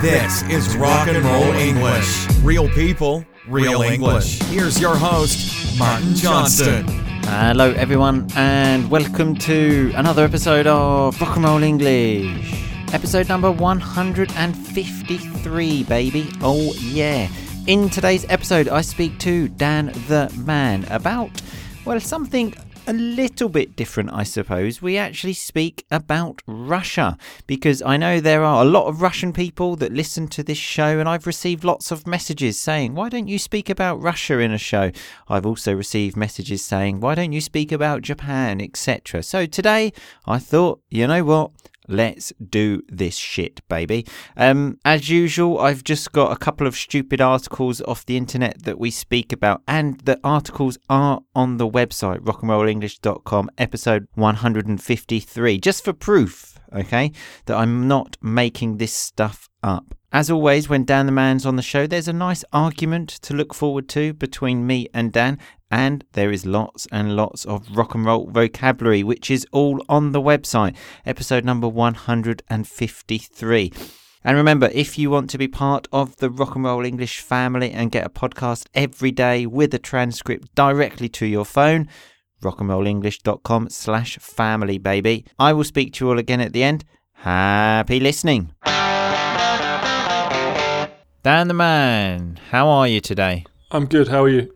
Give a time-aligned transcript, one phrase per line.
[0.00, 2.26] This is Rock and Roll English.
[2.42, 4.40] Real people, real English.
[4.44, 6.86] Here's your host, Martin Johnston.
[7.24, 12.64] Hello, everyone, and welcome to another episode of Rock and Roll English.
[12.94, 16.30] Episode number 153, baby.
[16.40, 17.28] Oh, yeah.
[17.66, 21.42] In today's episode, I speak to Dan the Man about,
[21.84, 22.54] well, something
[22.86, 24.82] a little bit different, I suppose.
[24.82, 29.76] We actually speak about Russia because I know there are a lot of Russian people
[29.76, 33.38] that listen to this show, and I've received lots of messages saying, Why don't you
[33.38, 34.90] speak about Russia in a show?
[35.28, 39.22] I've also received messages saying, Why don't you speak about Japan, etc.
[39.22, 39.92] So today
[40.26, 41.50] I thought, you know what?
[41.90, 44.06] Let's do this shit, baby.
[44.36, 48.78] Um, as usual, I've just got a couple of stupid articles off the internet that
[48.78, 55.92] we speak about, and the articles are on the website, rockandrollenglish.com, episode 153, just for
[55.92, 57.10] proof, okay,
[57.46, 59.96] that I'm not making this stuff up.
[60.12, 63.54] As always, when Dan the Man's on the show, there's a nice argument to look
[63.54, 65.38] forward to between me and Dan,
[65.70, 70.12] and there is lots and lots of rock and roll vocabulary, which is all on
[70.12, 70.76] the website,
[71.06, 73.72] episode number 153.
[74.22, 77.70] And remember, if you want to be part of the Rock and Roll English family
[77.70, 81.88] and get a podcast every day with a transcript directly to your phone,
[82.42, 85.24] rockandrollenglish.com slash family, baby.
[85.38, 86.84] I will speak to you all again at the end.
[87.12, 88.52] Happy listening.
[91.22, 93.44] Dan the Man, how are you today?
[93.70, 94.08] I'm good.
[94.08, 94.54] How are you?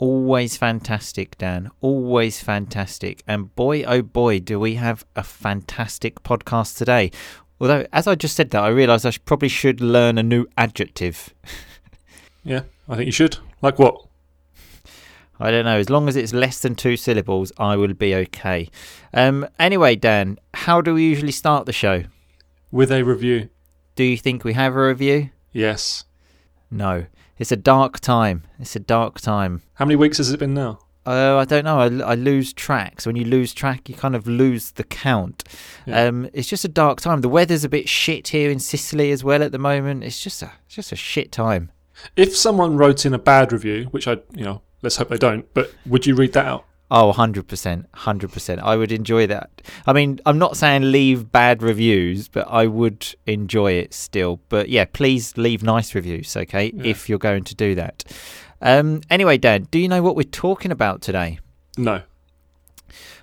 [0.00, 1.70] Always fantastic, Dan.
[1.80, 3.22] Always fantastic.
[3.28, 7.10] And boy, oh boy, do we have a fantastic podcast today.
[7.60, 10.46] Although, as I just said that, I realised I sh- probably should learn a new
[10.56, 11.32] adjective.
[12.46, 13.38] Yeah, I think you should.
[13.62, 14.06] Like what?
[15.40, 15.78] I don't know.
[15.78, 18.68] As long as it's less than two syllables, I will be okay.
[19.14, 22.04] Um, anyway, Dan, how do we usually start the show?
[22.70, 23.48] With a review.
[23.96, 25.30] Do you think we have a review?
[25.52, 26.04] Yes.
[26.70, 27.06] No.
[27.38, 28.44] It's a dark time.
[28.58, 29.62] It's a dark time.
[29.74, 30.78] How many weeks has it been now?
[31.06, 31.80] Oh, I don't know.
[31.80, 33.00] I, I lose track.
[33.00, 35.44] So when you lose track, you kind of lose the count.
[35.84, 36.04] Yeah.
[36.04, 37.20] Um, it's just a dark time.
[37.20, 40.04] The weather's a bit shit here in Sicily as well at the moment.
[40.04, 41.70] It's just a it's just a shit time.
[42.16, 45.52] If someone wrote in a bad review, which I, you know, let's hope they don't,
[45.54, 46.64] but would you read that out?
[46.90, 47.86] Oh, 100%.
[47.94, 48.58] 100%.
[48.60, 49.62] I would enjoy that.
[49.86, 54.38] I mean, I'm not saying leave bad reviews, but I would enjoy it still.
[54.48, 56.84] But yeah, please leave nice reviews, okay, Yeah.
[56.84, 58.04] if you're going to do that.
[58.60, 61.38] Um, anyway, Dan, do you know what we're talking about today?
[61.76, 62.02] No.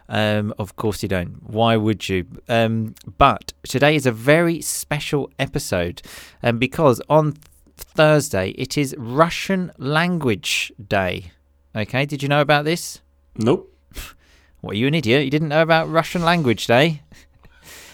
[0.10, 1.42] Um, of course you don't.
[1.44, 2.26] Why would you?
[2.50, 6.02] Um, but today is a very special episode
[6.44, 7.44] um, because on th-
[7.78, 11.32] Thursday it is Russian Language Day.
[11.74, 13.01] Okay, did you know about this?
[13.36, 13.74] Nope.
[14.62, 15.24] What, are you an idiot?
[15.24, 17.02] You didn't know about Russian Language Day?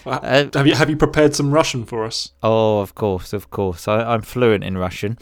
[0.06, 2.32] Uh, have you have you prepared some Russian for us?
[2.42, 3.88] Oh, of course, of course.
[3.90, 5.18] I, I'm fluent in Russian.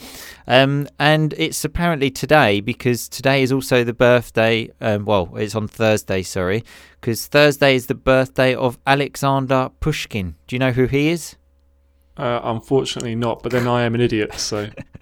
[0.45, 4.69] Um, and it's apparently today because today is also the birthday.
[4.81, 6.63] Um, well, it's on Thursday, sorry,
[7.01, 10.35] because Thursday is the birthday of Alexander Pushkin.
[10.45, 11.35] Do you know who he is?
[12.17, 13.41] Uh, unfortunately, not.
[13.41, 14.35] But then I am an idiot.
[14.35, 14.69] So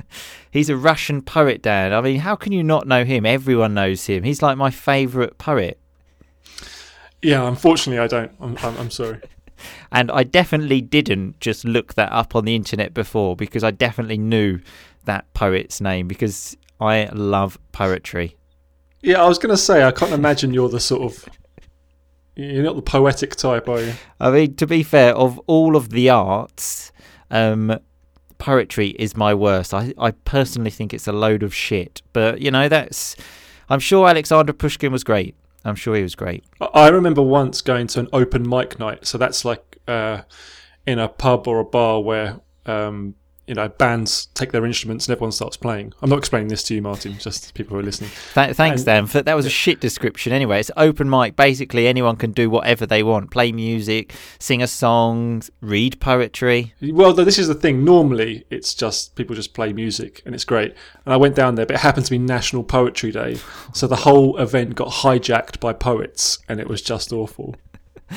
[0.51, 1.93] He's a Russian poet, Dan.
[1.93, 3.25] I mean, how can you not know him?
[3.25, 4.23] Everyone knows him.
[4.23, 5.79] He's like my favourite poet.
[7.21, 8.31] yeah, unfortunately, I don't.
[8.39, 9.19] I'm, I'm, I'm sorry.
[9.93, 14.17] And I definitely didn't just look that up on the internet before because I definitely
[14.17, 14.59] knew
[15.05, 18.35] that poet's name because I love poetry.
[19.01, 21.29] Yeah, I was going to say I can't imagine you're the sort of
[22.35, 23.93] you're not the poetic type, are you?
[24.19, 26.91] I mean, to be fair, of all of the arts,
[27.29, 27.79] um,
[28.43, 29.73] poetry is my worst.
[29.73, 32.01] I, I personally think it's a load of shit.
[32.11, 33.15] But, you know, that's.
[33.69, 35.33] I'm sure Alexander Pushkin was great.
[35.63, 36.43] I'm sure he was great.
[36.73, 39.07] I- remember once going to an open mic night.
[39.07, 40.23] So that's like uh,
[40.85, 43.15] in a pub or a bar where um,
[43.47, 45.93] you know bands take their instruments and everyone starts playing.
[46.01, 47.17] I'm not explaining this to you, Martin.
[47.17, 48.09] Just people who are listening.
[48.33, 49.07] Th- thanks, And- Dan.
[49.07, 50.31] For, that was a shit description.
[50.33, 51.35] Anyway, it's open mic.
[51.35, 56.73] Basically, anyone can do whatever they want play music, sing a song, read poetry.
[56.81, 57.83] Well, this is the thing.
[57.83, 60.73] Normally, it's just people just play music and it's great.
[61.05, 63.37] And I went down there, but it happened to be National Poetry Day,
[63.73, 67.55] so the whole event got hijacked by poets, and it was just awful.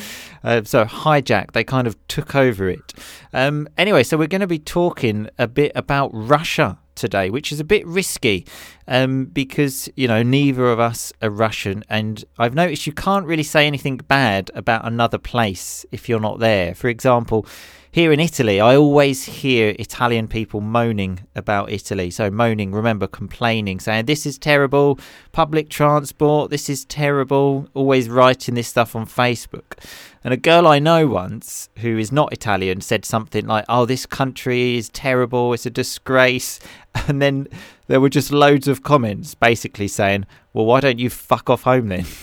[0.45, 2.93] Uh, so hijack, they kind of took over it.
[3.33, 7.61] Um, anyway, so we're going to be talking a bit about Russia today, which is
[7.61, 8.47] a bit risky
[8.89, 13.43] um, because you know neither of us are Russian, and I've noticed you can't really
[13.43, 16.75] say anything bad about another place if you're not there.
[16.75, 17.47] For example.
[17.91, 22.11] Here in Italy, I always hear Italian people moaning about Italy.
[22.11, 24.99] So, moaning, remember, complaining, saying, This is terrible,
[25.33, 29.83] public transport, this is terrible, always writing this stuff on Facebook.
[30.27, 34.07] And a girl I know once, who is not Italian, said something like, "Oh, this
[34.07, 35.53] country is terrible.
[35.53, 36.59] It's a disgrace."
[37.07, 37.47] And then
[37.87, 41.89] there were just loads of comments, basically saying, "Well, why don't you fuck off home
[41.89, 42.07] then?"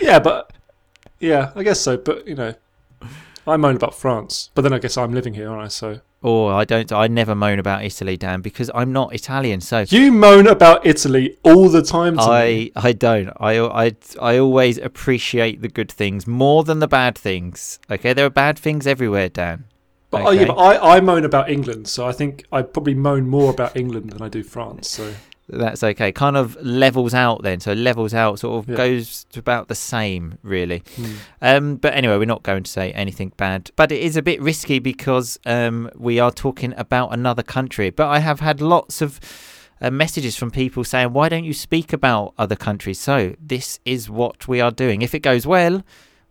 [0.00, 0.52] Yeah, but
[1.20, 1.96] yeah, I guess so.
[1.96, 2.54] But you know,
[3.46, 5.68] I moan about France, but then I guess I'm living here, aren't I?
[5.68, 6.90] So Or I don't.
[6.92, 9.60] I never moan about Italy, Dan, because I'm not Italian.
[9.60, 12.16] So you moan about Italy all the time.
[12.16, 12.72] To me.
[12.76, 13.28] I I don't.
[13.40, 17.80] I, I I always appreciate the good things more than the bad things.
[17.90, 19.64] Okay, there are bad things everywhere, Dan.
[20.10, 23.26] But, oh, yeah, but I, I moan about England, so I think I probably moan
[23.28, 24.90] more about England than I do France.
[24.90, 25.14] So
[25.48, 26.12] That's okay.
[26.12, 27.60] Kind of levels out then.
[27.60, 28.76] So levels out, sort of Yeah.
[28.76, 30.82] goes to about the same, really.
[30.96, 31.12] hmm.
[31.42, 33.70] Um, but anyway, we're not going to say anything bad.
[33.76, 37.90] But it is a bit risky because um, we are talking about another country.
[37.90, 39.20] But I have had lots of
[39.80, 43.00] uh, messages from people saying, why don't you speak about other countries?
[43.00, 45.02] So this is what we are doing.
[45.02, 45.82] If it goes well,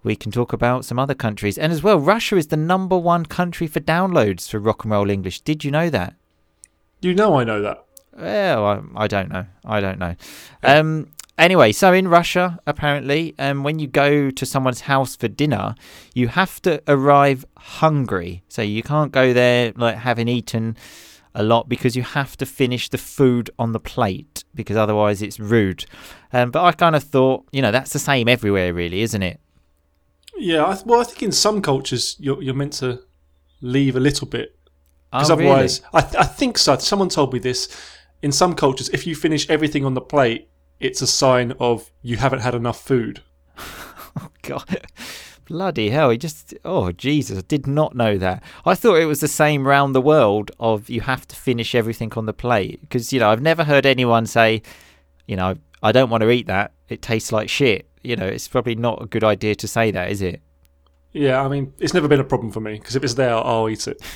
[0.03, 1.57] we can talk about some other countries.
[1.59, 5.09] And as well, Russia is the number one country for downloads for Rock and Roll
[5.11, 5.41] English.
[5.41, 6.15] Did you know that?
[7.01, 7.83] you know I know that.
[8.17, 9.45] Well, I, I don't know.
[9.65, 10.15] I don't know.
[10.63, 15.75] Um, anyway, so in Russia, apparently, um, when you go to someone's house for dinner,
[16.13, 18.43] you have to arrive hungry.
[18.49, 20.75] So you can't go there like having eaten
[21.33, 25.39] a lot because you have to finish the food on the plate because otherwise it's
[25.39, 25.85] rude.
[26.33, 29.39] Um, but I kind of thought, you know, that's the same everywhere, really, isn't it?
[30.37, 33.01] Yeah, I, th- well, I think in some cultures you're you're meant to
[33.61, 34.57] leave a little bit
[35.11, 35.49] because Oh, really?
[35.51, 36.77] otherwise, I th- I think so.
[36.77, 37.67] Someone told me this.
[38.21, 42.17] In some cultures, if you finish everything on the plate, it's a sign of you
[42.17, 43.21] haven't had enough food.
[44.19, 44.85] Oh God,
[45.45, 46.09] bloody hell!
[46.09, 48.43] He just oh Jesus, I did not know that.
[48.65, 52.11] I thought it was the same round the world of you have to finish everything
[52.17, 54.63] on the plate because you know I've never heard anyone say,
[55.27, 56.73] you know, I don't want to eat that.
[56.89, 57.89] It tastes like shit.
[58.03, 60.41] You know, it's probably not a good idea to say that, is it?
[61.13, 63.69] Yeah, I mean, it's never been a problem for me because if it's there, I'll
[63.69, 64.01] eat it.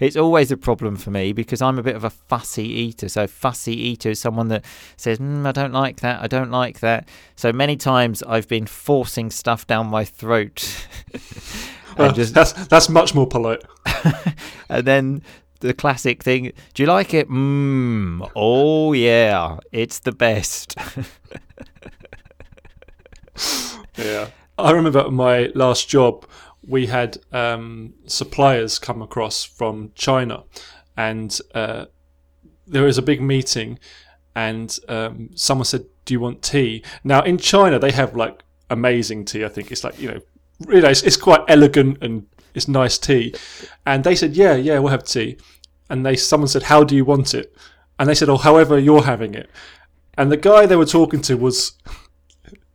[0.00, 3.08] It's always a problem for me because I'm a bit of a fussy eater.
[3.08, 4.64] So fussy eater is someone that
[4.96, 6.20] says, mm, "I don't like that.
[6.20, 10.86] I don't like that." So many times I've been forcing stuff down my throat.
[11.96, 13.62] And just that's that's much more polite.
[14.68, 15.22] And then
[15.60, 17.28] the classic thing, do you like it?
[17.28, 18.28] Mmm.
[18.34, 20.76] Oh yeah, it's the best.
[23.96, 24.28] Yeah.
[24.60, 26.26] I remember my last job,
[26.66, 30.44] we had um, suppliers come across from China,
[30.96, 31.86] and uh,
[32.66, 33.78] there was a big meeting,
[34.34, 39.24] and um, someone said, "Do you want tea?" Now in China, they have like amazing
[39.24, 39.44] tea.
[39.44, 40.20] I think it's like you know,
[40.66, 43.34] really, it's, it's quite elegant and it's nice tea.
[43.86, 45.38] And they said, "Yeah, yeah, we'll have tea."
[45.88, 47.54] And they someone said, "How do you want it?"
[47.98, 49.50] And they said, "Oh, however you're having it."
[50.14, 51.72] And the guy they were talking to was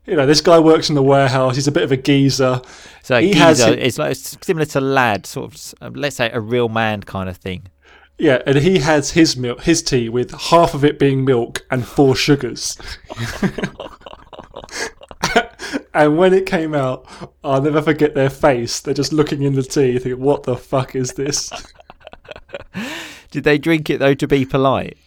[0.06, 1.56] you know, this guy works in the warehouse.
[1.56, 2.62] He's a bit of a geezer.
[3.04, 5.74] So He geezer, has it- it's like it's similar to lad, sort of.
[5.82, 7.68] uh, Let's say a real man kind of thing.
[8.18, 11.86] Yeah, and he has his milk, his tea with half of it being milk and
[11.86, 12.78] four sugars.
[15.94, 17.06] and when it came out,
[17.44, 18.80] I'll never forget their face.
[18.80, 21.50] They're just looking in the tea, thinking, "What the fuck is this?"
[23.32, 24.98] Did they drink it though to be polite?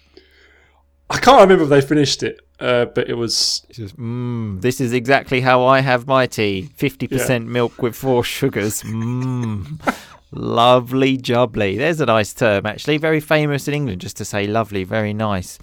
[1.10, 4.92] I can't remember if they finished it, uh, but it was just, mmm, this is
[4.92, 6.68] exactly how I have my tea.
[6.76, 8.82] 50% milk with four sugars.
[8.82, 9.96] Mmm.
[10.32, 11.76] lovely jubbly.
[11.76, 12.98] There's a nice term, actually.
[12.98, 14.84] Very famous in England, just to say lovely.
[14.84, 15.58] Very nice.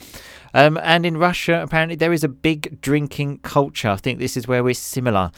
[0.54, 3.90] Um, and in Russia, apparently, there is a big drinking culture.
[3.90, 5.32] I think this is where we're similar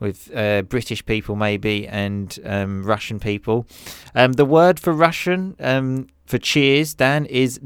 [0.00, 3.66] with uh, British people, maybe, and um, Russian people.
[4.14, 7.60] Um, the word for Russian um, for cheers, Dan, is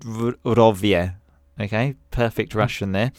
[0.00, 1.14] nazodrovye.
[1.60, 3.10] Okay, perfect Russian there.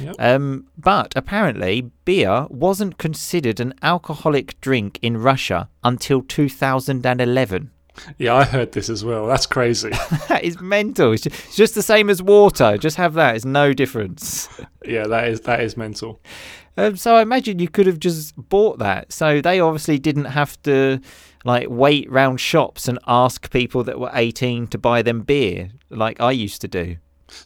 [0.00, 0.14] Yep.
[0.20, 7.70] Um, but apparently, beer wasn't considered an alcoholic drink in Russia until 2011.
[8.18, 8.34] yeah.
[8.36, 9.26] I heard this as well.
[9.26, 9.90] That's crazy.
[10.28, 11.12] that is mental.
[11.12, 12.78] It's ju- it's just the same as water.
[12.78, 13.34] Just have that.
[13.34, 14.48] It's no difference.
[14.84, 16.20] yeah, that is that is mental.
[16.76, 19.12] Um, so I imagine you could have just bought that.
[19.12, 21.00] So they obviously didn't have to
[21.44, 26.20] like wait round shops and ask people that were 18 to buy them beer like
[26.20, 26.96] I used to do.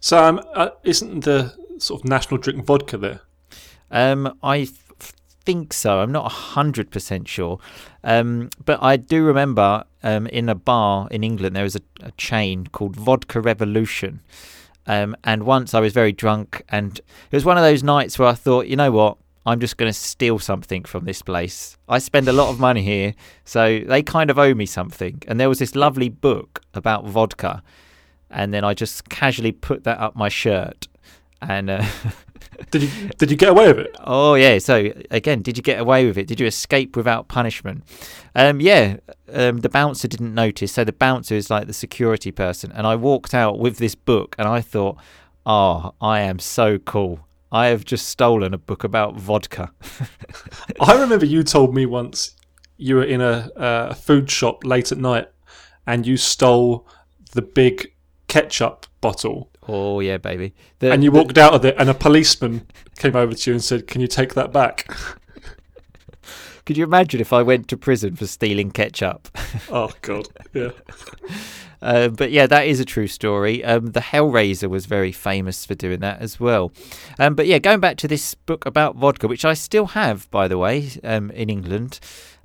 [0.00, 3.20] So, um, uh, isn't the sort of national drink vodka there?
[3.90, 4.72] Um, I th-
[5.44, 6.00] think so.
[6.00, 7.58] I'm not hundred percent sure,
[8.04, 12.12] um, but I do remember um, in a bar in England there was a, a
[12.12, 14.20] chain called Vodka Revolution,
[14.86, 18.28] um, and once I was very drunk, and it was one of those nights where
[18.28, 21.76] I thought, you know what, I'm just going to steal something from this place.
[21.88, 25.22] I spend a lot of money here, so they kind of owe me something.
[25.26, 27.62] And there was this lovely book about vodka,
[28.30, 30.88] and then I just casually put that up my shirt,
[31.40, 31.70] and.
[31.70, 31.84] Uh,
[32.70, 33.96] Did you did you get away with it?
[34.00, 34.58] Oh yeah.
[34.58, 36.26] So again, did you get away with it?
[36.26, 37.84] Did you escape without punishment?
[38.34, 38.96] Um, yeah.
[39.32, 40.72] Um, the bouncer didn't notice.
[40.72, 44.34] So the bouncer is like the security person, and I walked out with this book,
[44.38, 44.96] and I thought,
[45.46, 47.26] oh, I am so cool.
[47.52, 49.70] I have just stolen a book about vodka.
[50.80, 52.34] I remember you told me once
[52.78, 55.28] you were in a, a food shop late at night
[55.86, 56.88] and you stole
[57.32, 57.92] the big
[58.26, 60.54] ketchup bottle oh yeah, baby.
[60.78, 62.66] The, and you the- walked out of it and a policeman
[62.96, 64.92] came over to you and said, "Can you take that back?"
[66.64, 69.28] Could you imagine if I went to prison for stealing ketchup?
[69.70, 70.70] oh god, yeah.
[71.82, 73.64] Uh, but yeah, that is a true story.
[73.64, 76.70] Um, the Hellraiser was very famous for doing that as well.
[77.18, 80.46] Um, but yeah, going back to this book about vodka, which I still have, by
[80.46, 81.98] the way, um, in England.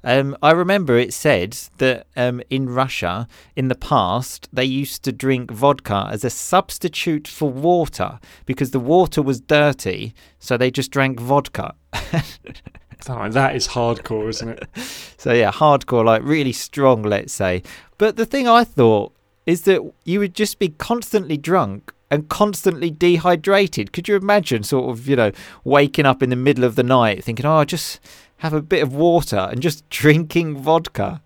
[0.04, 5.12] Um, I remember it said that um, in Russia, in the past, they used to
[5.12, 10.90] drink vodka as a substitute for water because the water was dirty, so they just
[10.90, 11.76] drank vodka.
[13.10, 14.68] Oh, that is hardcore, isn't it?
[15.20, 17.64] So yeah, hardcore, like really strong, let's say.
[17.98, 19.14] But the thing I thought
[19.48, 23.92] is that you would just be constantly drunk and constantly dehydrated.
[23.92, 25.32] Could you imagine sort of, you know,
[25.64, 28.00] waking up in the middle of the night thinking, oh, I'll just
[28.38, 31.22] have a bit of water and just drinking vodka?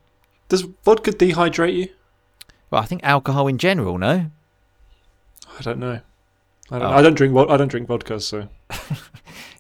[0.48, 1.90] Does vodka dehydrate you?
[2.70, 4.32] Well, I think alcohol in general, no?
[5.60, 6.00] I don't know.
[6.72, 6.96] I don't, Oh.
[6.98, 7.36] I don't drink.
[7.38, 8.48] I don't drink vodka, so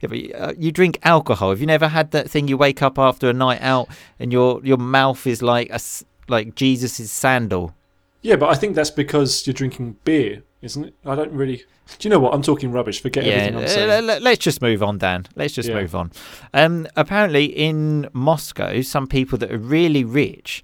[0.02, 1.52] Yeah, but uh, you drink alcohol.
[1.52, 3.88] Have you never had that thing you wake up after a night out
[4.20, 5.80] and your your mouth is like a
[6.28, 7.74] like Jesus's sandal?
[8.22, 8.36] yeah.
[8.36, 10.94] But I think that's because you're drinking beer, isn't it?
[11.06, 11.64] I don't really.
[12.00, 12.34] Do you know what?
[12.34, 13.02] I'm talking rubbish.
[13.02, 14.06] Forget everything I'm uh, saying.
[14.06, 15.26] le- let's just move on, Dan.
[15.36, 15.76] Let's just Yeah.
[15.82, 16.12] move on.
[16.54, 20.64] Um, apparently, in Moscow, some people that are really rich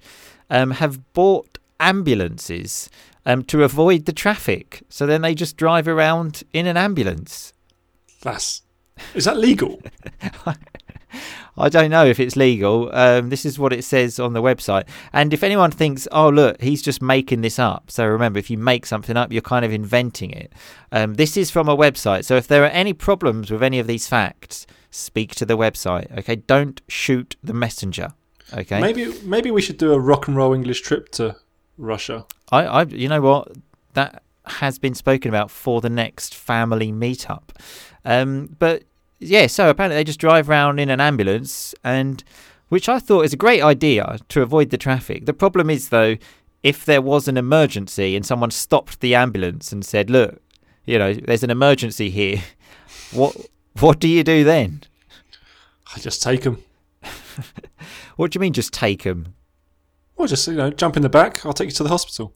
[0.50, 2.88] um, have bought ambulances
[3.26, 4.82] um, to avoid the traffic.
[4.88, 7.52] So then they just drive around in an ambulance.
[8.22, 8.62] That's
[9.14, 9.80] is that legal?
[11.58, 12.90] I don't know if it's legal.
[12.94, 14.88] Um, this is what it says on the website.
[15.12, 17.90] And if anyone thinks, oh, look, he's just making this up.
[17.90, 20.52] So remember, if you make something up, you're kind of inventing it.
[20.92, 22.24] Um, this is from a website.
[22.24, 26.16] So if there are any problems with any of these facts, speak to the website.
[26.18, 26.36] Okay.
[26.36, 28.12] Don't shoot the messenger.
[28.54, 28.80] Okay.
[28.80, 31.36] Maybe maybe we should do a rock and roll English trip to
[31.76, 32.24] Russia.
[32.50, 33.52] I, I, you know what?
[33.92, 37.50] That has been spoken about for the next family meetup.
[38.04, 38.84] Um, but
[39.18, 42.22] yeah, so apparently they just drive around in an ambulance, and
[42.68, 45.26] which I thought is a great idea to avoid the traffic.
[45.26, 46.16] The problem is though,
[46.62, 50.40] if there was an emergency and someone stopped the ambulance and said, "Look,
[50.84, 52.42] you know, there's an emergency here,"
[53.12, 53.36] what
[53.80, 54.82] what do you do then?
[55.94, 56.62] I just take them.
[58.18, 59.36] What do you mean, just take them?
[60.16, 61.46] Or just you know jump in the back.
[61.46, 62.34] I'll take you to the hospital.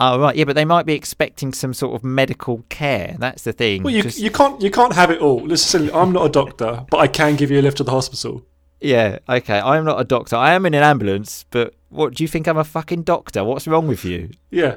[0.00, 3.16] Oh right, yeah, but they might be expecting some sort of medical care.
[3.18, 3.82] That's the thing.
[3.82, 5.42] Well, you Just- you can't you can't have it all.
[5.42, 8.44] Listen, I'm not a doctor, but I can give you a lift to the hospital.
[8.80, 9.58] Yeah, okay.
[9.58, 10.36] I'm not a doctor.
[10.36, 13.42] I am in an ambulance, but what do you think I'm a fucking doctor?
[13.42, 14.30] What's wrong with you?
[14.50, 14.76] Yeah.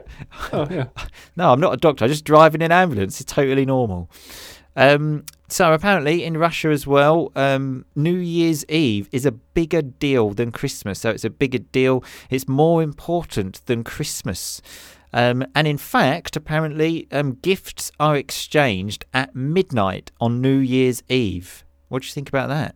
[0.52, 0.86] Oh yeah.
[1.36, 2.06] No, I'm not a doctor.
[2.06, 3.22] I just drive in an ambulance.
[3.22, 4.10] It's totally normal.
[4.76, 10.32] Um, so apparently in Russia as well, um, New Year's Eve is a bigger deal
[10.32, 11.00] than Christmas.
[11.00, 12.04] So it's a bigger deal.
[12.30, 14.62] It's more important than Christmas.
[15.14, 21.66] Um, and in fact, apparently, um, gifts are exchanged at midnight on New Year's Eve.
[21.90, 22.76] What do you think about that?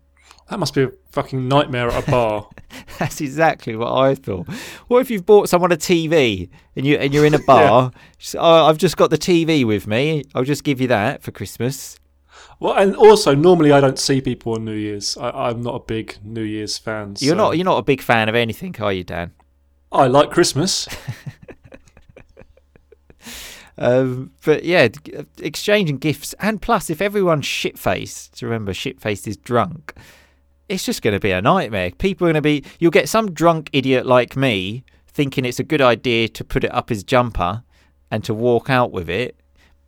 [0.49, 2.49] That must be a fucking nightmare at a bar.
[2.99, 4.47] That's exactly what I thought.
[4.87, 7.91] What if you've bought someone a TV and you and you're in a bar?
[8.19, 10.23] Just, oh, I've just got the TV with me.
[10.35, 11.97] I'll just give you that for Christmas.
[12.59, 15.17] well, and also normally I don't see people on New Year's.
[15.17, 17.15] I, I'm not a big New Year's fan.
[17.19, 19.31] You're so- not you're not a big fan of anything, are you, Dan?
[19.91, 20.87] I like Christmas.
[23.77, 24.87] Um, but yeah,
[25.41, 29.93] exchanging gifts, and plus, if everyone's shit faced, remember, shit faced is drunk.
[30.69, 31.91] It's just going to be a nightmare.
[31.91, 32.63] People are going to be.
[32.79, 36.73] You'll get some drunk idiot like me thinking it's a good idea to put it
[36.73, 37.63] up his jumper
[38.11, 39.35] and to walk out with it.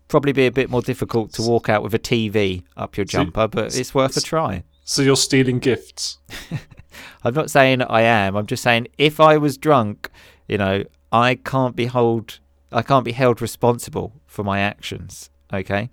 [0.07, 3.19] Probably be a bit more difficult to walk out with a TV up your So-
[3.19, 4.63] jumper, but it's worth a try.
[4.85, 6.17] So you're stealing gifts.
[7.23, 8.35] I'm not saying I am.
[8.37, 10.09] I'm just saying if I was drunk,
[10.47, 12.39] you know, I can't be hold
[12.71, 15.29] I can't be held responsible for my actions.
[15.53, 15.89] Okay.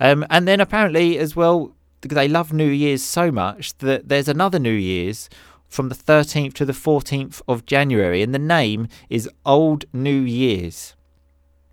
[0.00, 4.58] Um, and then apparently as well, they love New Year's so much that there's another
[4.58, 5.30] New Year's
[5.68, 10.94] from the 13th to the 14th of January, and the name is Old New Year's.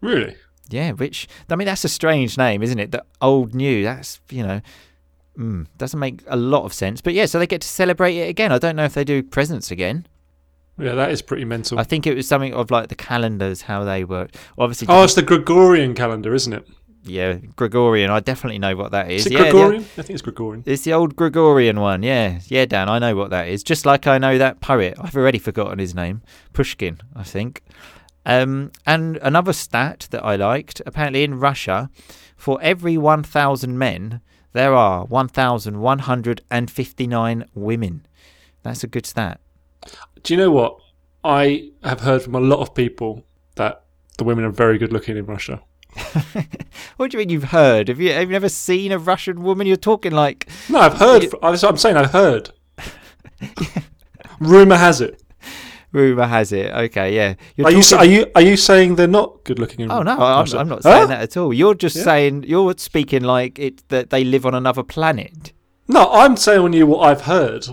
[0.02, 0.36] Really?
[0.70, 2.92] Yeah, which I mean that's a strange name, isn't it?
[2.92, 3.84] The old new.
[3.84, 4.62] That's you know,
[5.38, 7.02] mm, doesn't make a lot of sense.
[7.02, 8.52] But yeah, so they get to celebrate it again.
[8.52, 10.08] I don't know if they do presents again.
[10.82, 11.80] Yeah, that is pretty mental.
[11.80, 14.32] I think it was something of like the calendars, how they work.
[14.58, 16.68] Obviously, oh, it's the Gregorian calendar, isn't it?
[17.04, 18.12] Yeah, Gregorian.
[18.12, 19.26] I definitely know what that is.
[19.26, 19.52] Is it yeah, yeah.
[19.52, 19.82] Gregorian?
[19.82, 20.64] I think it's Gregorian.
[20.68, 22.42] It's the old Gregorian one, yeah.
[22.46, 23.64] Yeah, Dan, I know what that is.
[23.64, 24.94] Just like I know that poet.
[25.00, 26.22] I've already forgotten his name.
[26.54, 27.64] Pushkin, I think.
[28.26, 31.90] Um, and another stat that I liked apparently in Russia,
[32.38, 34.22] for every 1,000 men,
[34.54, 38.06] there are 1,159 women.
[38.62, 39.42] That's a good stat.
[40.24, 40.78] Do you know what?
[41.24, 43.24] I have heard from a lot of people
[43.56, 43.84] that
[44.18, 45.62] the women are very good looking in Russia.
[46.98, 47.88] What do you mean you've heard?
[47.88, 49.66] Have you, have you ever seen a Russian woman?
[49.66, 50.48] You're talking like.
[50.70, 51.24] No, I've heard.
[51.24, 51.98] That's what I'm saying.
[51.98, 52.52] I've heard.
[54.40, 55.22] Rumor has it.
[55.92, 56.72] Rumour has it.
[56.72, 57.34] Okay, yeah.
[57.56, 60.18] You're Are you, are you are you saying they're not good looking in Oh no,
[60.18, 61.06] I'm, I'm not saying Huh?
[61.08, 61.54] that at all.
[61.54, 62.04] You're just Yeah.
[62.04, 65.52] saying you're speaking like it that they live on another planet.
[65.88, 67.66] No, I'm telling you what I've heard,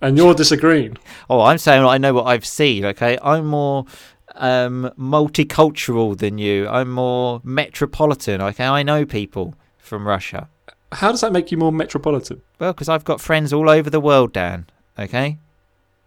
[0.00, 0.96] and you're disagreeing.
[1.28, 2.84] Oh, I'm saying I know what I've seen.
[2.84, 3.86] Okay, I'm more
[4.34, 6.68] um, multicultural than you.
[6.68, 8.40] I'm more metropolitan.
[8.40, 10.48] Okay, I know people from Russia.
[10.92, 12.42] How does that make you more metropolitan?
[12.58, 14.66] Well, because I've got friends all over the world, Dan.
[14.98, 15.38] Okay.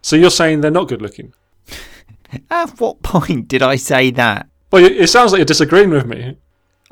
[0.01, 1.33] So you're saying they're not good looking?
[2.51, 4.47] At what point did I say that?
[4.71, 6.37] Well, it sounds like you're disagreeing with me.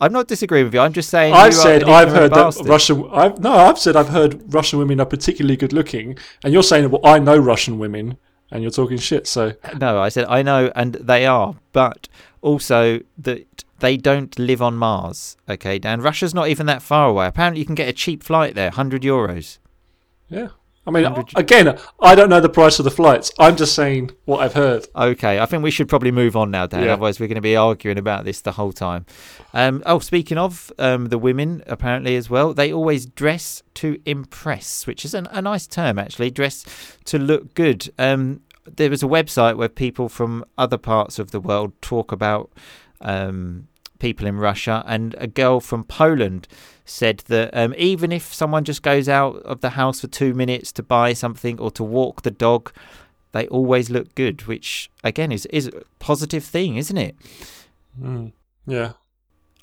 [0.03, 0.81] I'm not disagreeing with you.
[0.81, 1.33] I'm just saying.
[1.33, 2.65] I've said I've heard bastard.
[2.65, 3.09] that Russian.
[3.11, 6.91] I've, no, I've said I've heard Russian women are particularly good looking, and you're saying,
[6.91, 8.17] well, I know Russian women,
[8.51, 9.27] and you're talking shit.
[9.27, 12.09] So No, I said I know, and they are, but
[12.41, 15.37] also that they don't live on Mars.
[15.47, 16.01] Okay, Dan.
[16.01, 17.25] Russia's not even that far away.
[17.27, 19.57] Apparently, you can get a cheap flight there, hundred euros.
[20.27, 20.49] yeah,
[20.85, 23.31] I mean, 100 again, I don't know the price of the flights.
[23.39, 24.85] I'm just saying what I've heard.
[24.95, 26.83] Okay, I think we should probably move on now, Dan.
[26.83, 26.93] Yeah.
[26.93, 29.05] Otherwise, we're going to be arguing about this the whole time.
[29.53, 34.85] Um, oh, speaking of um, the women, apparently as well, they always dress to impress,
[34.85, 36.31] which is an, a nice term actually.
[36.31, 36.65] Dress
[37.05, 37.91] to look good.
[37.97, 42.51] Um, there was a website where people from other parts of the world talk about
[42.99, 43.67] um,
[43.99, 46.45] people in Russia, and a girl from Poland
[46.85, 50.71] said that um, even if someone just goes out of the house for two minutes
[50.73, 52.71] to buy something or to walk the dog,
[53.31, 57.15] they always look good, which again is is a positive thing, isn't it?
[57.99, 58.33] Mm,
[58.65, 58.93] yeah,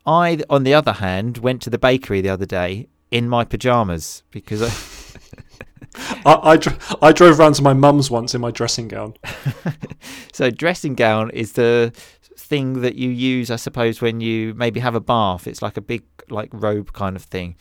[0.07, 4.23] I, on the other hand, went to the bakery the other day in my pajamas
[4.31, 8.89] because I, I I, dr- I drove round to my mum's once in my dressing
[8.89, 9.15] gown.
[10.33, 11.93] so dressing gown is the
[12.41, 15.47] thing that you use, I suppose, when you maybe have a bath.
[15.47, 17.57] It's like a big like robe kind of thing.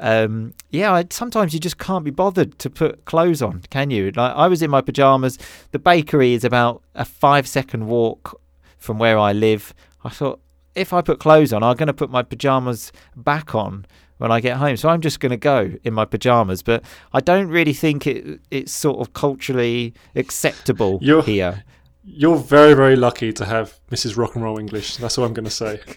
[0.00, 4.10] Um, yeah, I, sometimes you just can't be bothered to put clothes on, can you?
[4.12, 5.38] Like I was in my pajamas.
[5.72, 8.40] The bakery is about a five second walk
[8.78, 9.74] from where I live.
[10.04, 10.40] I thought
[10.74, 13.86] if I put clothes on, I'm going to put my pajamas back on
[14.18, 14.76] when I get home.
[14.76, 16.62] So I'm just going to go in my pajamas.
[16.62, 21.64] But I don't really think it it's sort of culturally acceptable You're- here.
[22.10, 24.16] You're very very lucky to have Mrs.
[24.16, 24.96] Rock and Roll English.
[24.96, 25.80] That's all I'm going to say.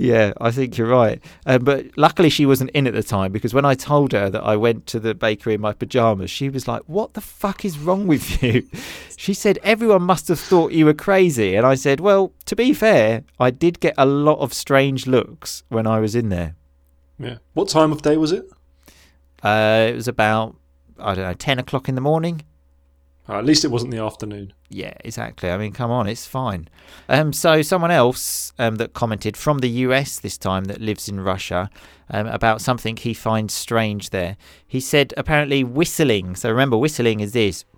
[0.00, 1.20] Yeah, I think you're right.
[1.44, 4.44] Um, but luckily, she wasn't in at the time because when I told her that
[4.44, 7.78] I went to the bakery in my pajamas, she was like, What the fuck is
[7.78, 8.68] wrong with you?
[9.16, 11.56] She said, Everyone must have thought you were crazy.
[11.56, 15.64] And I said, Well, to be fair, I did get a lot of strange looks
[15.68, 16.54] when I was in there.
[17.18, 17.38] Yeah.
[17.54, 18.48] What time of day was it?
[19.42, 20.54] Uh, it was about,
[21.00, 22.42] I don't know, 10 o'clock in the morning.
[23.28, 24.52] Uh, at least it wasn't the afternoon.
[24.70, 25.50] Yeah, exactly.
[25.50, 26.68] I mean, come on, it's fine.
[27.08, 31.20] Um, so someone else um, that commented from the US this time that lives in
[31.20, 31.68] Russia
[32.10, 34.36] um, about something he finds strange there.
[34.66, 36.36] He said apparently whistling.
[36.36, 37.64] So remember, whistling is this.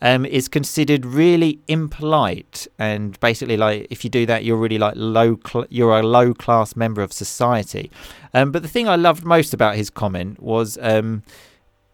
[0.00, 4.94] Um, is considered really impolite, and basically, like if you do that, you're really like
[4.94, 5.40] low.
[5.44, 7.90] Cl- you're a low class member of society.
[8.32, 11.24] Um, but the thing I loved most about his comment was um,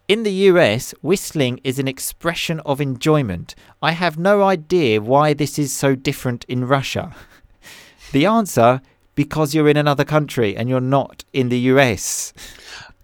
[0.06, 3.54] in the US, whistling is an expression of enjoyment.
[3.82, 7.14] I have no idea why this is so different in Russia.
[8.12, 8.82] the answer
[9.14, 12.32] because you're in another country and you're not in the US.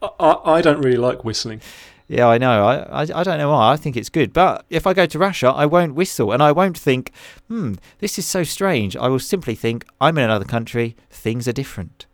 [0.03, 1.61] I, I, don't really like whistling.
[2.09, 2.67] Yeah, I know.
[2.67, 3.73] I, I I don't know why.
[3.73, 4.33] I think it's good.
[4.33, 7.13] But if I go to Russia, I won't whistle and I won't think,
[7.49, 8.97] hmm, this is so strange.
[8.97, 12.07] I will simply think, I'm in another country, things are different.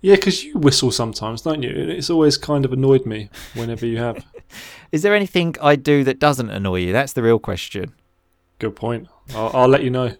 [0.00, 1.70] Yeah, because you whistle sometimes, don't you?
[1.70, 4.24] It's always kind of annoyed me whenever you have.
[4.92, 6.92] Is there anything I do that doesn't annoy you?
[6.92, 7.92] That's the real question.
[8.58, 9.08] Good point.
[9.34, 10.16] I'll, I'll let you know.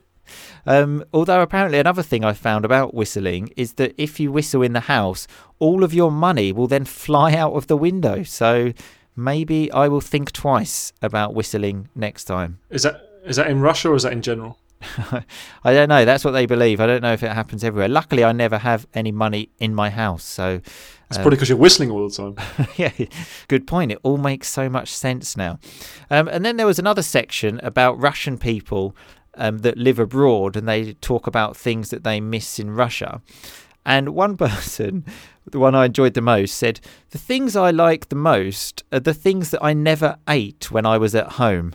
[0.66, 4.72] Um, although apparently another thing I found about whistling is that if you whistle in
[4.72, 8.24] the house, all of your money will then fly out of the window.
[8.24, 8.72] So
[9.14, 12.58] maybe I will think twice about whistling next time.
[12.70, 14.58] Is that is that in Russia or is that in general?
[15.64, 16.04] I don't know.
[16.04, 16.80] That's what they believe.
[16.80, 17.88] I don't know if it happens everywhere.
[17.88, 20.24] Luckily, I never have any money in my house.
[20.24, 20.60] So,
[21.08, 22.34] It's Um, probably because you're whistling all the time.
[22.76, 22.90] yeah,
[23.48, 23.92] good point.
[23.92, 25.58] It all makes so much sense now.
[26.10, 28.94] Um, and then there was another section about Russian people
[29.36, 33.20] um, that live abroad and they talk about things that they miss in Russia.
[33.84, 35.04] And one person,
[35.50, 39.14] the one I enjoyed the most, said, The things I like the most are the
[39.14, 41.74] things that I never ate when I was at home.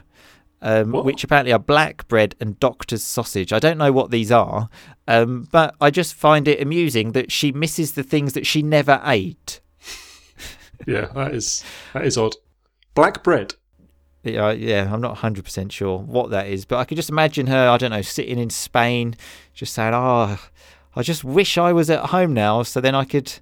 [0.63, 3.51] Um, which apparently are black bread and doctor's sausage.
[3.51, 4.69] I don't know what these are,
[5.07, 9.01] um, but I just find it amusing that she misses the things that she never
[9.03, 9.59] ate.
[10.87, 12.35] Yeah, that is that is odd.
[12.95, 13.53] Black bread.
[14.23, 17.69] Yeah, yeah, I'm not 100% sure what that is, but I could just imagine her,
[17.69, 19.15] I don't know, sitting in Spain,
[19.53, 20.39] just saying, Oh,
[20.95, 23.33] I just wish I was at home now so then I could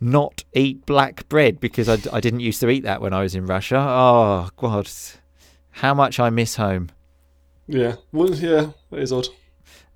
[0.00, 3.36] not eat black bread because I, I didn't used to eat that when I was
[3.36, 3.76] in Russia.
[3.78, 4.90] Oh, God,
[5.74, 6.90] how much I miss home.
[7.66, 9.28] Yeah, well, yeah, that is odd.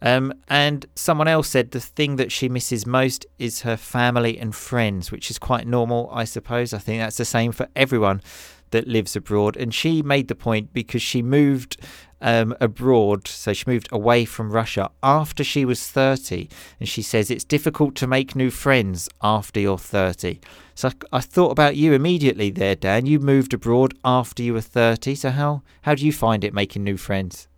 [0.00, 4.54] Um, and someone else said the thing that she misses most is her family and
[4.54, 6.72] friends, which is quite normal, I suppose.
[6.72, 8.22] I think that's the same for everyone
[8.70, 9.56] that lives abroad.
[9.56, 11.80] And she made the point because she moved
[12.20, 16.48] um, abroad, so she moved away from Russia after she was 30.
[16.80, 20.40] And she says it's difficult to make new friends after you're 30.
[20.74, 23.06] So I, I thought about you immediately there, Dan.
[23.06, 25.14] You moved abroad after you were 30.
[25.14, 27.48] So how, how do you find it making new friends?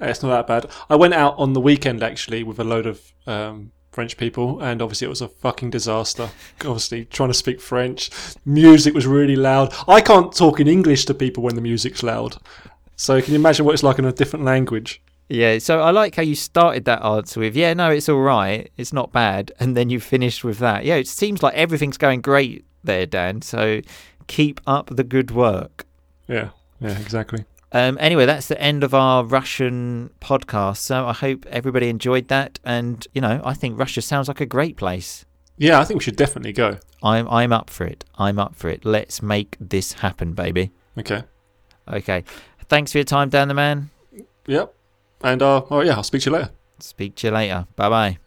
[0.00, 0.70] It's not that bad.
[0.90, 4.82] I went out on the weekend actually with a load of um, French people, and
[4.82, 6.30] obviously it was a fucking disaster.
[6.60, 8.10] obviously, trying to speak French,
[8.44, 9.72] music was really loud.
[9.86, 12.36] I can't talk in English to people when the music's loud.
[12.96, 15.02] So can you imagine what it's like in a different language?
[15.28, 18.70] Yeah, so I like how you started that answer with, yeah, no, it's all right,
[18.76, 20.84] it's not bad, and then you finished with that.
[20.84, 23.40] Yeah, it seems like everything's going great there, Dan.
[23.40, 23.80] So
[24.26, 25.86] keep up the good work.
[26.28, 27.46] Yeah, yeah, exactly.
[27.72, 30.76] Um, anyway, that's the end of our Russian podcast.
[30.76, 34.46] So I hope everybody enjoyed that, and you know, I think Russia sounds like a
[34.46, 35.24] great place.
[35.56, 36.78] Yeah, I think we should definitely go.
[37.02, 38.04] I'm I'm up for it.
[38.16, 38.84] I'm up for it.
[38.84, 40.70] Let's make this happen, baby.
[40.98, 41.24] Okay.
[41.88, 42.24] Okay.
[42.68, 43.90] Thanks for your time, Dan the man.
[44.46, 44.74] Yep.
[45.22, 46.50] And uh, oh yeah, I'll speak to you later.
[46.80, 47.66] Speak to you later.
[47.76, 48.18] Bye bye.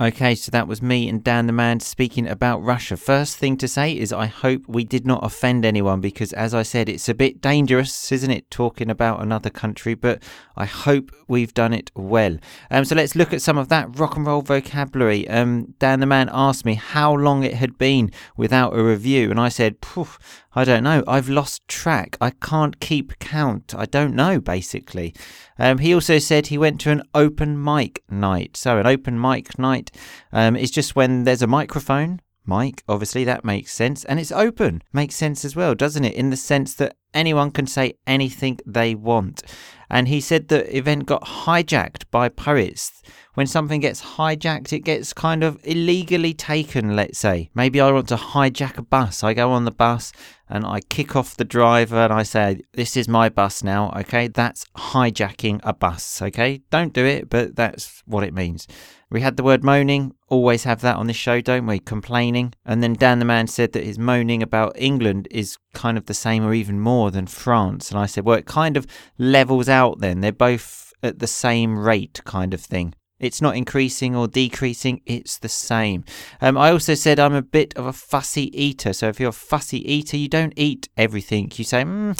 [0.00, 2.96] Okay, so that was me and Dan the Man speaking about Russia.
[2.96, 6.62] First thing to say is I hope we did not offend anyone because, as I
[6.62, 10.22] said, it's a bit dangerous, isn't it, talking about another country, but
[10.56, 12.38] I hope we've done it well.
[12.70, 15.28] Um, so let's look at some of that rock and roll vocabulary.
[15.28, 19.38] Um, Dan the Man asked me how long it had been without a review, and
[19.38, 20.18] I said, Poof,
[20.52, 21.04] I don't know.
[21.06, 22.16] I've lost track.
[22.20, 23.74] I can't keep count.
[23.76, 25.14] I don't know, basically.
[25.58, 28.56] Um, he also said he went to an open mic night.
[28.56, 29.92] So, an open mic night
[30.32, 34.04] um, is just when there's a microphone, mic, obviously, that makes sense.
[34.04, 34.82] And it's open.
[34.92, 36.14] Makes sense as well, doesn't it?
[36.14, 39.42] In the sense that anyone can say anything they want.
[39.88, 43.02] And he said the event got hijacked by pirates.
[43.40, 47.48] When something gets hijacked, it gets kind of illegally taken, let's say.
[47.54, 49.24] Maybe I want to hijack a bus.
[49.24, 50.12] I go on the bus
[50.46, 54.28] and I kick off the driver and I say, This is my bus now, okay?
[54.28, 56.60] That's hijacking a bus, okay?
[56.68, 58.68] Don't do it, but that's what it means.
[59.08, 61.78] We had the word moaning, always have that on this show, don't we?
[61.78, 62.52] Complaining.
[62.66, 66.12] And then Dan the Man said that his moaning about England is kind of the
[66.12, 67.90] same or even more than France.
[67.90, 70.20] And I said, well, it kind of levels out then.
[70.20, 72.92] They're both at the same rate, kind of thing.
[73.20, 76.04] It's not increasing or decreasing, it's the same.
[76.40, 78.92] Um, I also said I'm a bit of a fussy eater.
[78.92, 81.52] So if you're a fussy eater, you don't eat everything.
[81.54, 82.18] You say, mm,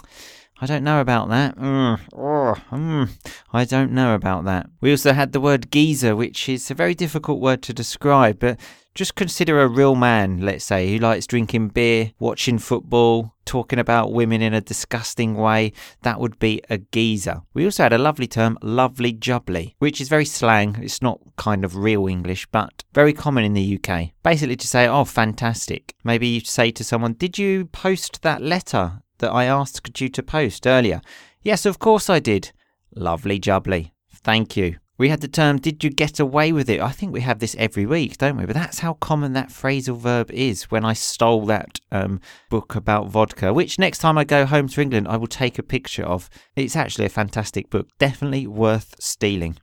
[0.62, 1.56] I don't know about that.
[1.56, 3.10] Mm, mm,
[3.50, 4.66] I don't know about that.
[4.82, 8.60] We also had the word geezer, which is a very difficult word to describe, but
[8.94, 14.12] just consider a real man, let's say, who likes drinking beer, watching football, talking about
[14.12, 15.72] women in a disgusting way.
[16.02, 17.40] That would be a geezer.
[17.54, 20.76] We also had a lovely term, lovely jubbly, which is very slang.
[20.82, 24.10] It's not kind of real English, but very common in the UK.
[24.22, 25.94] Basically to say, oh, fantastic.
[26.04, 30.22] Maybe you say to someone, did you post that letter that I asked you to
[30.22, 31.00] post earlier?
[31.42, 32.52] Yes, of course I did.
[32.94, 33.92] Lovely jubbly.
[34.12, 34.76] Thank you.
[34.98, 36.82] We had the term, did you get away with it?
[36.82, 38.44] I think we have this every week, don't we?
[38.44, 43.08] But that's how common that phrasal verb is when I stole that um, book about
[43.08, 46.28] vodka, which next time I go home to England, I will take a picture of.
[46.54, 49.56] It's actually a fantastic book, definitely worth stealing.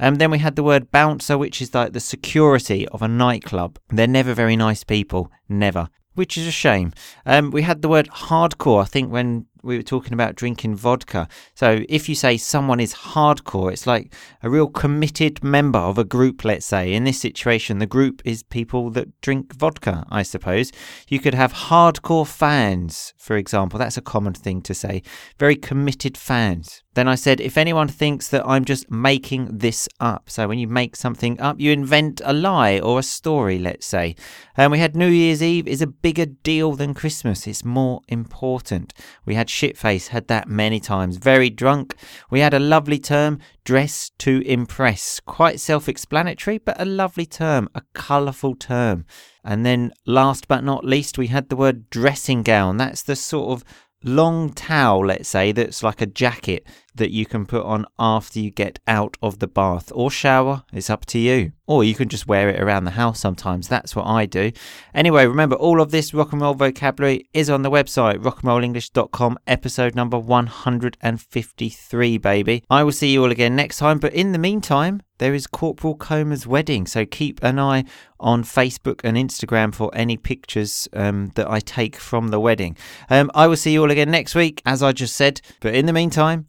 [0.00, 3.78] Um, then we had the word bouncer, which is like the security of a nightclub.
[3.90, 6.92] They're never very nice people, never, which is a shame.
[7.26, 11.26] Um, we had the word hardcore, I think, when we were talking about drinking vodka.
[11.54, 16.04] So if you say someone is hardcore, it's like a real committed member of a
[16.04, 16.92] group, let's say.
[16.92, 20.70] In this situation, the group is people that drink vodka, I suppose.
[21.08, 23.78] You could have hardcore fans, for example.
[23.78, 25.02] That's a common thing to say.
[25.38, 26.82] Very committed fans.
[26.94, 30.68] Then I said, if anyone thinks that I'm just making this up, so when you
[30.68, 34.14] make something up, you invent a lie or a story, let's say.
[34.56, 38.94] And we had New Year's Eve is a bigger deal than Christmas, it's more important.
[39.26, 40.08] We had shit face.
[40.08, 41.16] Had that many times.
[41.16, 41.94] Very drunk.
[42.30, 45.20] We had a lovely term, dress to impress.
[45.20, 49.06] Quite self explanatory, but a lovely term, a colourful term.
[49.44, 52.76] And then last but not least, we had the word dressing gown.
[52.76, 53.64] That's the sort of
[54.02, 58.50] long towel, let's say, that's like a jacket that you can put on after you
[58.50, 60.64] get out of the bath or shower.
[60.72, 61.52] It's up to you.
[61.66, 63.68] Or you can just wear it around the house sometimes.
[63.68, 64.52] That's what I do.
[64.94, 69.94] Anyway, remember all of this rock and roll vocabulary is on the website, rockandrollenglish.com, episode
[69.94, 72.62] number 153, baby.
[72.68, 75.94] I will see you all again next time, but in the meantime, there is Corporal
[75.94, 77.84] Coma's wedding, so keep an eye
[78.20, 82.76] on Facebook and Instagram for any pictures um, that I take from the wedding.
[83.08, 85.86] Um, I will see you all again next week, as I just said, but in
[85.86, 86.48] the meantime,